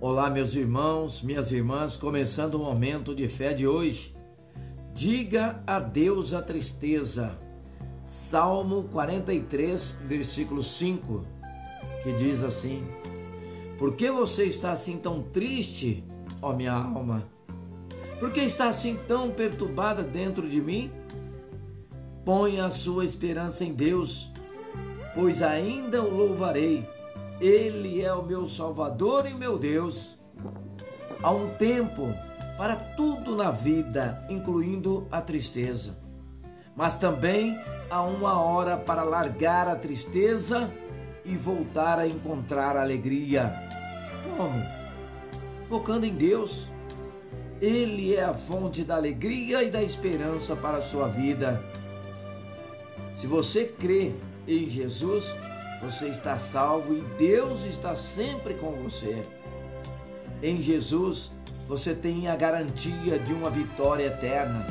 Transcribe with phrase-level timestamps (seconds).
[0.00, 4.14] Olá, meus irmãos, minhas irmãs, começando o momento de fé de hoje.
[4.94, 7.36] Diga adeus à tristeza.
[8.04, 11.24] Salmo 43, versículo 5,
[12.04, 12.86] que diz assim:
[13.76, 16.04] Por que você está assim tão triste,
[16.40, 17.28] ó minha alma?
[18.20, 20.92] Por que está assim tão perturbada dentro de mim?
[22.24, 24.30] Ponha a sua esperança em Deus,
[25.12, 26.86] pois ainda o louvarei
[27.40, 30.18] ele é o meu Salvador e meu Deus.
[31.22, 32.12] Há um tempo
[32.56, 35.96] para tudo na vida, incluindo a tristeza.
[36.74, 37.58] Mas também
[37.90, 40.72] há uma hora para largar a tristeza
[41.24, 43.54] e voltar a encontrar alegria.
[44.36, 44.60] Como?
[45.68, 46.68] Focando em Deus.
[47.60, 51.62] Ele é a fonte da alegria e da esperança para a sua vida.
[53.12, 54.14] Se você crê
[54.46, 55.34] em Jesus,
[55.82, 59.24] você está salvo e Deus está sempre com você.
[60.42, 61.32] Em Jesus,
[61.68, 64.66] você tem a garantia de uma vitória eterna.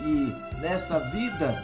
[0.00, 1.62] E nesta vida,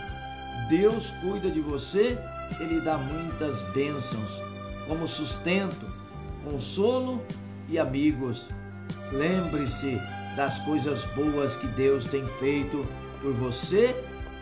[0.68, 2.18] Deus cuida de você,
[2.60, 4.40] Ele dá muitas bênçãos,
[4.86, 5.86] como sustento,
[6.44, 7.22] consolo
[7.68, 8.50] e amigos.
[9.10, 10.00] Lembre-se
[10.36, 12.86] das coisas boas que Deus tem feito
[13.20, 13.94] por você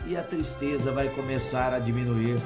[0.07, 2.39] e a tristeza vai começar a diminuir.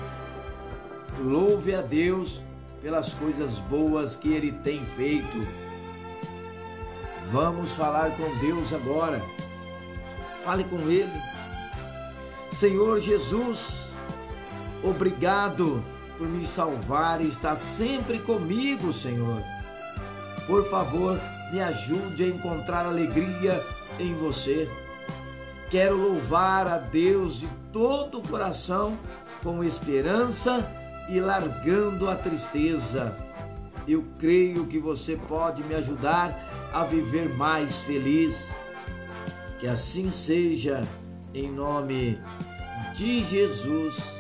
[1.23, 2.41] Louve a Deus
[2.81, 5.47] pelas coisas boas que Ele tem feito.
[7.31, 9.21] Vamos falar com Deus agora.
[10.43, 11.13] Fale com Ele.
[12.51, 13.93] Senhor Jesus,
[14.83, 15.85] obrigado
[16.17, 19.43] por me salvar e estar sempre comigo, Senhor.
[20.47, 21.21] Por favor,
[21.53, 23.63] me ajude a encontrar alegria
[23.99, 24.69] em você.
[25.69, 28.99] Quero louvar a Deus de todo o coração
[29.43, 30.67] com esperança
[31.09, 33.17] e largando a tristeza.
[33.89, 38.55] Eu creio que você pode me ajudar a viver mais feliz.
[39.59, 40.83] Que assim seja,
[41.35, 42.21] em nome
[42.95, 44.15] de Jesus.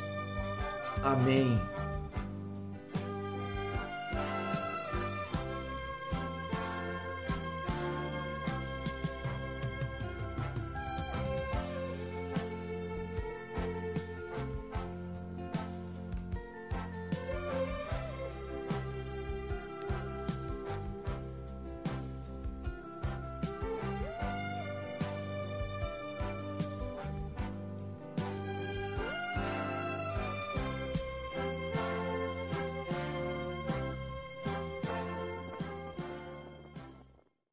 [1.02, 1.60] Amém.